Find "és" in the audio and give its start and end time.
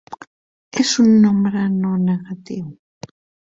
0.83-0.93